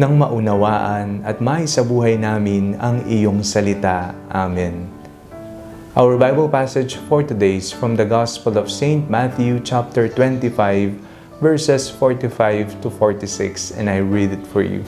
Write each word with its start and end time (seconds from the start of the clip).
nang 0.00 0.16
maunawaan 0.16 1.20
at 1.28 1.44
may 1.44 1.68
sa 1.68 1.84
buhay 1.84 2.16
namin 2.16 2.72
ang 2.80 3.04
iyong 3.04 3.44
salita. 3.44 4.16
Amen. 4.32 4.88
Our 5.92 6.16
Bible 6.16 6.48
passage 6.48 6.96
for 7.04 7.20
today 7.20 7.60
is 7.60 7.68
from 7.68 8.00
the 8.00 8.08
Gospel 8.08 8.56
of 8.56 8.72
St. 8.72 9.12
Matthew 9.12 9.60
chapter 9.60 10.08
25 10.08 10.96
verses 11.44 11.92
45 11.92 12.80
to 12.80 12.88
46 12.88 13.76
and 13.76 13.92
I 13.92 14.00
read 14.00 14.32
it 14.32 14.40
for 14.48 14.64
you. 14.64 14.80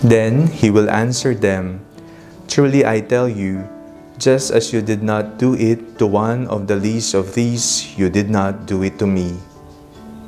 Then 0.00 0.48
he 0.48 0.72
will 0.72 0.88
answer 0.88 1.36
them, 1.36 1.84
Truly 2.48 2.88
I 2.88 3.04
tell 3.04 3.28
you, 3.28 3.68
just 4.16 4.48
as 4.48 4.72
you 4.72 4.80
did 4.80 5.04
not 5.04 5.36
do 5.36 5.52
it 5.52 6.00
to 6.00 6.08
one 6.08 6.48
of 6.48 6.72
the 6.72 6.80
least 6.80 7.12
of 7.12 7.36
these, 7.36 7.92
you 8.00 8.08
did 8.08 8.32
not 8.32 8.64
do 8.64 8.80
it 8.80 8.96
to 8.96 9.04
me. 9.04 9.36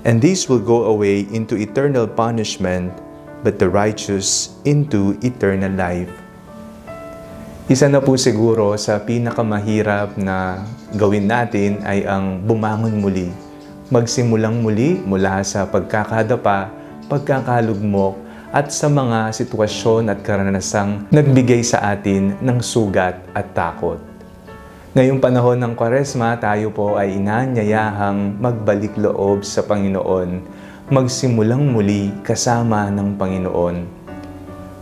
And 0.05 0.21
these 0.21 0.45
will 0.45 0.61
go 0.61 0.93
away 0.93 1.25
into 1.33 1.57
eternal 1.57 2.05
punishment, 2.05 2.93
but 3.45 3.61
the 3.61 3.69
righteous 3.69 4.57
into 4.65 5.19
eternal 5.21 5.73
life. 5.75 6.13
Isa 7.67 7.91
na 7.91 7.99
po 7.99 8.15
siguro 8.15 8.79
sa 8.79 9.03
pinakamahirap 9.03 10.15
na 10.15 10.63
gawin 10.95 11.27
natin 11.27 11.83
ay 11.83 12.07
ang 12.07 12.39
bumangon 12.47 13.03
muli. 13.03 13.27
Magsimulang 13.91 14.63
muli 14.63 15.03
mula 15.03 15.43
sa 15.43 15.67
pagkakadapa, 15.67 16.71
pagkakalugmok, 17.11 18.23
at 18.55 18.71
sa 18.71 18.87
mga 18.87 19.35
sitwasyon 19.35 20.15
at 20.15 20.23
karanasang 20.23 21.11
nagbigay 21.11 21.67
sa 21.67 21.91
atin 21.91 22.39
ng 22.39 22.59
sugat 22.63 23.19
at 23.35 23.51
takot. 23.51 23.99
Ngayong 24.97 25.21
panahon 25.21 25.61
ng 25.61 25.77
Kwaresma, 25.77 26.41
tayo 26.41 26.73
po 26.73 26.97
ay 26.97 27.21
inanyayahang 27.21 28.41
magbalik 28.41 28.97
loob 28.97 29.45
sa 29.45 29.61
Panginoon, 29.61 30.41
magsimulang 30.87 31.75
muli 31.75 32.15
kasama 32.23 32.87
ng 32.95 33.19
Panginoon. 33.19 33.77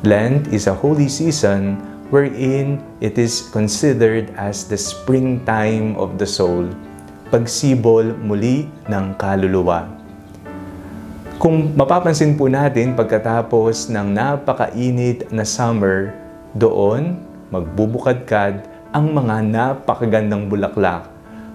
Lent 0.05 0.53
is 0.53 0.69
a 0.69 0.77
holy 0.77 1.09
season 1.09 1.81
wherein 2.13 2.77
it 3.01 3.17
is 3.17 3.49
considered 3.49 4.29
as 4.37 4.69
the 4.69 4.77
springtime 4.77 5.97
of 5.97 6.21
the 6.21 6.29
soul, 6.29 6.69
pagsibol 7.33 8.05
muli 8.21 8.69
ng 8.85 9.17
kaluluwa. 9.17 9.89
Kung 11.41 11.73
mapapansin 11.73 12.37
po 12.37 12.53
natin 12.53 12.93
pagkatapos 12.93 13.89
ng 13.89 14.13
napakainit 14.13 15.33
na 15.33 15.49
summer, 15.49 16.13
doon 16.53 17.17
magbubukadkad 17.49 18.61
ang 18.93 19.09
mga 19.09 19.41
napakagandang 19.41 20.53
bulaklak. 20.53 21.09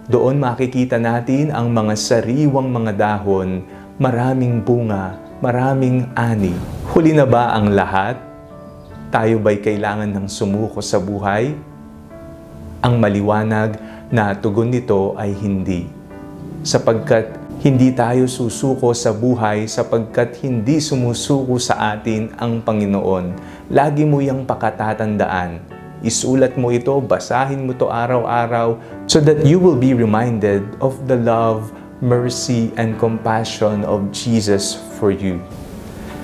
Doon 0.10 0.42
makikita 0.42 0.98
natin 0.98 1.54
ang 1.54 1.70
mga 1.70 1.94
sariwang 1.94 2.74
mga 2.74 2.98
dahon, 2.98 3.62
maraming 4.00 4.64
bunga, 4.64 5.20
maraming 5.44 6.08
ani. 6.16 6.56
Huli 6.96 7.12
na 7.12 7.28
ba 7.28 7.52
ang 7.52 7.76
lahat? 7.76 8.16
Tayo 9.12 9.44
ba'y 9.44 9.60
kailangan 9.60 10.08
ng 10.08 10.28
sumuko 10.32 10.80
sa 10.80 11.04
buhay? 11.04 11.52
Ang 12.80 12.96
maliwanag 12.96 13.76
na 14.08 14.32
tugon 14.40 14.72
nito 14.72 15.20
ay 15.20 15.36
hindi. 15.36 15.84
Sapagkat 16.64 17.36
hindi 17.60 17.92
tayo 17.92 18.24
susuko 18.24 18.96
sa 18.96 19.12
buhay 19.12 19.68
sapagkat 19.68 20.40
hindi 20.48 20.80
sumusuko 20.80 21.60
sa 21.60 21.92
atin 21.92 22.32
ang 22.40 22.64
Panginoon. 22.64 23.36
Lagi 23.68 24.08
mo 24.08 24.24
yang 24.24 24.48
pakatatandaan. 24.48 25.60
Isulat 26.00 26.56
mo 26.56 26.72
ito, 26.72 26.96
basahin 27.04 27.68
mo 27.68 27.76
ito 27.76 27.92
araw-araw 27.92 28.80
so 29.12 29.20
that 29.20 29.44
you 29.44 29.60
will 29.60 29.76
be 29.76 29.92
reminded 29.92 30.64
of 30.80 30.96
the 31.12 31.20
love, 31.20 31.76
mercy, 32.00 32.72
and 32.80 32.96
compassion 32.96 33.84
of 33.84 34.08
Jesus 34.16 34.80
for 34.96 35.12
you. 35.12 35.44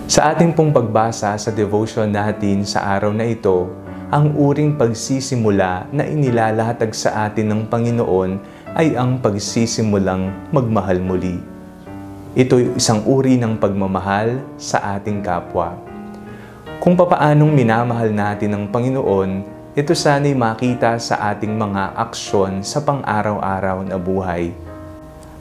Sa 0.08 0.32
ating 0.32 0.56
pong 0.56 0.72
pagbasa 0.72 1.36
sa 1.36 1.52
devotion 1.52 2.08
natin 2.08 2.64
sa 2.64 2.96
araw 2.96 3.12
na 3.12 3.28
ito, 3.28 3.68
ang 4.08 4.32
uring 4.38 4.80
pagsisimula 4.80 5.92
na 5.92 6.08
inilalatag 6.08 6.96
sa 6.96 7.28
atin 7.28 7.52
ng 7.52 7.62
Panginoon 7.68 8.40
ay 8.78 8.96
ang 8.96 9.20
pagsisimulang 9.20 10.32
magmahal 10.54 11.02
muli. 11.04 11.42
Ito 12.38 12.60
ay 12.60 12.68
isang 12.80 13.04
uri 13.04 13.36
ng 13.36 13.60
pagmamahal 13.60 14.40
sa 14.56 14.96
ating 14.96 15.20
kapwa. 15.26 15.76
Kung 16.80 16.94
papaanong 16.96 17.52
minamahal 17.52 18.14
natin 18.14 18.54
ng 18.54 18.64
Panginoon, 18.70 19.32
ito 19.76 19.92
sana'y 19.92 20.38
makita 20.38 20.96
sa 21.02 21.36
ating 21.36 21.52
mga 21.52 22.00
aksyon 22.00 22.64
sa 22.64 22.80
pang-araw-araw 22.80 23.84
na 23.84 24.00
buhay. 24.00 24.56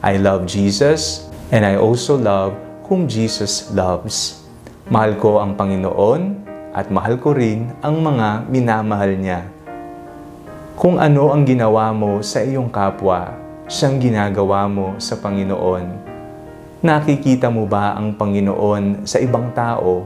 I 0.05 0.21
love 0.21 0.45
Jesus 0.45 1.25
and 1.49 1.65
I 1.65 1.81
also 1.81 2.13
love 2.13 2.53
whom 2.85 3.09
Jesus 3.09 3.73
loves. 3.73 4.45
Mahal 4.85 5.17
ko 5.17 5.41
ang 5.41 5.57
Panginoon 5.57 6.45
at 6.77 6.93
mahal 6.93 7.17
ko 7.17 7.33
rin 7.33 7.73
ang 7.81 8.05
mga 8.05 8.45
minamahal 8.45 9.17
niya. 9.17 9.49
Kung 10.77 11.01
ano 11.01 11.33
ang 11.33 11.41
ginawa 11.41 11.89
mo 11.89 12.21
sa 12.21 12.45
iyong 12.45 12.69
kapwa, 12.69 13.33
siyang 13.65 13.97
ginagawa 13.97 14.69
mo 14.69 14.93
sa 15.01 15.17
Panginoon. 15.17 16.13
Nakikita 16.85 17.49
mo 17.49 17.65
ba 17.65 17.97
ang 17.97 18.13
Panginoon 18.13 19.09
sa 19.09 19.17
ibang 19.17 19.49
tao? 19.57 20.05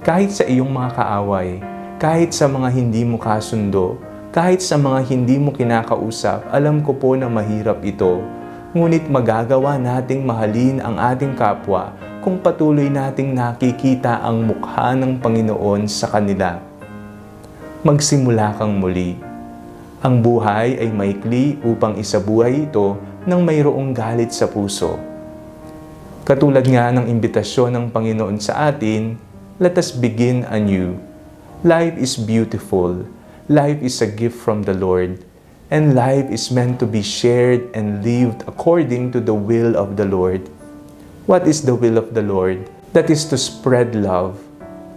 Kahit 0.00 0.32
sa 0.32 0.48
iyong 0.48 0.72
mga 0.72 0.96
kaaway, 0.96 1.60
kahit 2.00 2.32
sa 2.32 2.48
mga 2.48 2.72
hindi 2.72 3.04
mo 3.04 3.20
kasundo, 3.20 4.00
kahit 4.32 4.64
sa 4.64 4.80
mga 4.80 5.04
hindi 5.12 5.36
mo 5.36 5.52
kinakausap, 5.52 6.48
alam 6.48 6.80
ko 6.80 6.96
po 6.96 7.12
na 7.20 7.28
mahirap 7.28 7.84
ito. 7.84 8.39
Ngunit 8.70 9.10
magagawa 9.10 9.76
nating 9.78 10.22
mahalin 10.22 10.78
ang 10.78 10.94
ating 10.94 11.34
kapwa 11.34 11.94
kung 12.22 12.38
patuloy 12.38 12.86
nating 12.86 13.34
nakikita 13.34 14.22
ang 14.22 14.46
mukha 14.46 14.94
ng 14.94 15.18
Panginoon 15.18 15.90
sa 15.90 16.06
kanila. 16.06 16.62
Magsimula 17.82 18.54
kang 18.60 18.78
muli 18.78 19.30
ang 20.00 20.24
buhay 20.24 20.80
ay 20.80 20.88
maikli 20.88 21.60
upang 21.60 22.00
isabuhay 22.00 22.64
ito 22.64 22.96
ng 23.28 23.40
mayroong 23.44 23.92
galit 23.92 24.32
sa 24.32 24.48
puso. 24.48 24.96
Katulad 26.24 26.64
nga 26.64 26.88
ng 26.88 27.04
imbitasyon 27.04 27.68
ng 27.76 27.86
Panginoon 27.92 28.40
sa 28.40 28.72
atin, 28.72 29.20
let 29.60 29.76
us 29.76 29.92
begin 29.92 30.48
anew. 30.48 30.96
Life 31.60 32.00
is 32.00 32.16
beautiful. 32.16 33.04
Life 33.44 33.84
is 33.84 34.00
a 34.00 34.08
gift 34.08 34.40
from 34.40 34.64
the 34.64 34.72
Lord. 34.72 35.20
And 35.70 35.94
life 35.94 36.26
is 36.34 36.50
meant 36.50 36.82
to 36.82 36.86
be 36.90 36.98
shared 36.98 37.70
and 37.78 38.02
lived 38.02 38.42
according 38.50 39.14
to 39.14 39.22
the 39.22 39.38
will 39.38 39.78
of 39.78 39.94
the 39.94 40.02
Lord. 40.02 40.50
What 41.30 41.46
is 41.46 41.62
the 41.62 41.78
will 41.78 41.94
of 41.94 42.10
the 42.10 42.26
Lord? 42.26 42.66
That 42.90 43.06
is 43.06 43.22
to 43.30 43.38
spread 43.38 43.94
love, 43.94 44.42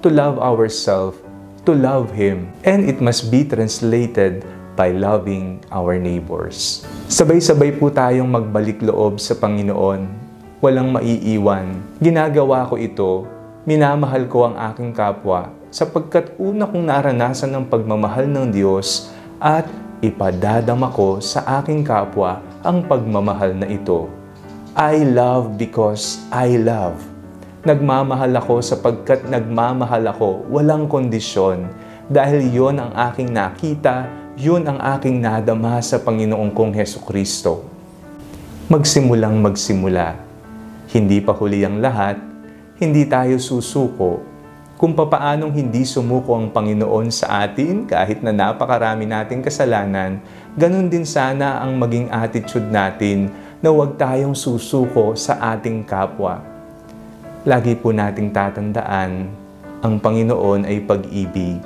to 0.01 0.09
love 0.09 0.41
ourselves, 0.41 1.21
to 1.69 1.77
love 1.77 2.09
Him. 2.17 2.49
And 2.65 2.89
it 2.89 3.05
must 3.05 3.29
be 3.29 3.45
translated 3.45 4.41
by 4.73 4.89
loving 4.97 5.61
our 5.69 6.01
neighbors. 6.01 6.81
Sabay-sabay 7.05 7.77
po 7.77 7.93
tayong 7.93 8.33
magbalik 8.33 8.81
loob 8.81 9.21
sa 9.21 9.37
Panginoon. 9.37 10.09
Walang 10.57 10.89
maiiwan. 10.89 11.85
Ginagawa 12.01 12.65
ko 12.65 12.81
ito, 12.81 13.29
minamahal 13.69 14.25
ko 14.25 14.49
ang 14.49 14.57
aking 14.73 14.89
kapwa 14.89 15.53
sapagkat 15.69 16.33
una 16.41 16.65
kong 16.65 16.89
naranasan 16.89 17.53
ng 17.53 17.65
pagmamahal 17.69 18.25
ng 18.25 18.49
Diyos 18.49 19.13
at 19.37 19.69
ipadadama 20.03 20.91
ko 20.91 21.23
sa 21.23 21.63
aking 21.63 21.87
kapwa 21.87 22.43
ang 22.59 22.83
pagmamahal 22.83 23.55
na 23.55 23.71
ito. 23.71 24.11
I 24.75 25.07
love 25.07 25.55
because 25.55 26.19
I 26.27 26.59
love. 26.59 26.99
Nagmamahal 27.63 28.35
ako 28.35 28.59
sapagkat 28.59 29.23
nagmamahal 29.31 30.03
ako, 30.11 30.43
walang 30.51 30.91
kondisyon, 30.91 31.71
dahil 32.11 32.51
yon 32.51 32.83
ang 32.83 32.91
aking 32.91 33.31
nakita 33.31 34.23
yun 34.33 34.65
ang 34.65 34.81
aking 34.97 35.21
nadama 35.21 35.77
sa 35.85 36.01
Panginoong 36.01 36.57
kong 36.57 36.73
Heso 36.73 36.97
Kristo. 37.05 37.69
Magsimulang 38.65 39.37
magsimula. 39.45 40.17
Hindi 40.89 41.21
pa 41.21 41.37
huli 41.37 41.61
ang 41.61 41.77
lahat, 41.77 42.17
hindi 42.81 43.05
tayo 43.05 43.37
susuko. 43.37 44.32
Kung 44.83 44.99
papaanong 44.99 45.55
hindi 45.55 45.87
sumuko 45.87 46.35
ang 46.35 46.51
Panginoon 46.51 47.07
sa 47.07 47.47
atin 47.47 47.87
kahit 47.87 48.19
na 48.19 48.35
napakarami 48.35 49.07
nating 49.07 49.39
kasalanan, 49.39 50.19
ganun 50.59 50.91
din 50.91 51.07
sana 51.07 51.63
ang 51.63 51.79
maging 51.79 52.11
attitude 52.11 52.67
natin 52.67 53.31
na 53.63 53.71
huwag 53.71 53.95
tayong 53.95 54.35
susuko 54.35 55.15
sa 55.15 55.39
ating 55.55 55.87
kapwa. 55.87 56.43
Lagi 57.47 57.79
po 57.79 57.95
nating 57.95 58.35
tatandaan, 58.35 59.31
Ang 59.87 60.03
Panginoon 60.03 60.67
ay 60.67 60.83
pag-ibig. 60.83 61.63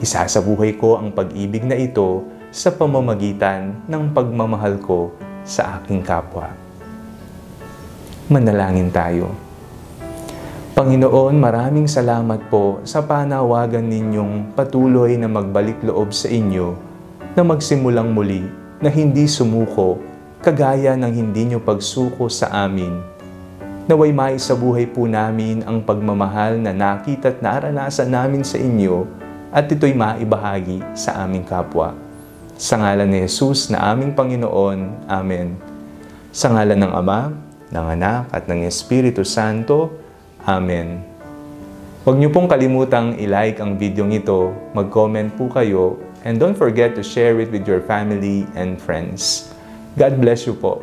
Isasabuhay 0.00 0.80
ko 0.80 0.96
ang 0.96 1.12
pag-ibig 1.12 1.68
na 1.68 1.76
ito 1.76 2.24
sa 2.48 2.72
pamamagitan 2.72 3.84
ng 3.84 4.16
pagmamahal 4.16 4.80
ko 4.80 5.12
sa 5.44 5.76
aking 5.76 6.00
kapwa. 6.00 6.48
Manalangin 8.32 8.88
tayo. 8.88 9.49
Panginoon, 10.70 11.34
maraming 11.34 11.90
salamat 11.90 12.46
po 12.46 12.78
sa 12.86 13.02
panawagan 13.02 13.82
ninyong 13.82 14.54
patuloy 14.54 15.18
na 15.18 15.26
magbalik 15.26 15.82
loob 15.82 16.14
sa 16.14 16.30
inyo 16.30 16.78
na 17.34 17.42
magsimulang 17.42 18.14
muli 18.14 18.46
na 18.78 18.86
hindi 18.86 19.26
sumuko 19.26 19.98
kagaya 20.38 20.94
ng 20.94 21.10
hindi 21.10 21.50
nyo 21.50 21.58
pagsuko 21.58 22.30
sa 22.30 22.54
amin. 22.70 23.02
Naway 23.90 24.14
maisabuhay 24.14 24.86
po 24.86 25.10
namin 25.10 25.66
ang 25.66 25.82
pagmamahal 25.82 26.62
na 26.62 26.70
nakita 26.70 27.34
at 27.34 27.42
naranasan 27.42 28.14
namin 28.14 28.46
sa 28.46 28.54
inyo 28.54 29.10
at 29.50 29.66
ito'y 29.66 29.90
maibahagi 29.90 30.86
sa 30.94 31.26
aming 31.26 31.42
kapwa. 31.42 31.98
Sa 32.54 32.78
ngalan 32.78 33.10
ni 33.10 33.26
Jesus 33.26 33.74
na 33.74 33.90
aming 33.90 34.14
Panginoon. 34.14 35.10
Amen. 35.10 35.58
Sa 36.30 36.54
ngalan 36.54 36.78
ng 36.78 36.92
Ama, 36.94 37.34
ng 37.74 37.86
Anak 37.98 38.30
at 38.30 38.46
ng 38.46 38.62
Espiritu 38.62 39.26
Santo. 39.26 39.99
Amen. 40.48 41.04
Huwag 42.00 42.16
niyo 42.16 42.32
pong 42.32 42.48
kalimutang 42.48 43.20
i-like 43.20 43.60
ang 43.60 43.76
video 43.76 44.08
ito, 44.08 44.56
mag-comment 44.72 45.28
po 45.36 45.52
kayo, 45.52 46.00
and 46.24 46.40
don't 46.40 46.56
forget 46.56 46.96
to 46.96 47.04
share 47.04 47.36
it 47.44 47.52
with 47.52 47.68
your 47.68 47.84
family 47.84 48.48
and 48.56 48.80
friends. 48.80 49.52
God 50.00 50.16
bless 50.16 50.48
you 50.48 50.56
po. 50.56 50.80